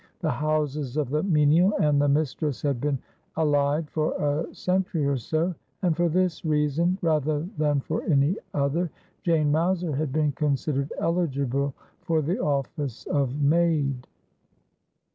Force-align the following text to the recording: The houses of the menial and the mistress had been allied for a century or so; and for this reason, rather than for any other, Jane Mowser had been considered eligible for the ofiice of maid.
The 0.21 0.31
houses 0.31 0.97
of 0.97 1.11
the 1.11 1.21
menial 1.21 1.73
and 1.79 2.01
the 2.01 2.07
mistress 2.07 2.63
had 2.63 2.81
been 2.81 2.97
allied 3.37 3.87
for 3.91 4.13
a 4.13 4.45
century 4.51 5.05
or 5.05 5.15
so; 5.17 5.53
and 5.83 5.95
for 5.95 6.09
this 6.09 6.43
reason, 6.43 6.97
rather 7.03 7.47
than 7.59 7.81
for 7.81 8.01
any 8.05 8.37
other, 8.51 8.89
Jane 9.21 9.51
Mowser 9.51 9.95
had 9.95 10.11
been 10.11 10.31
considered 10.31 10.91
eligible 10.97 11.75
for 12.01 12.23
the 12.23 12.37
ofiice 12.37 13.05
of 13.05 13.39
maid. 13.43 14.07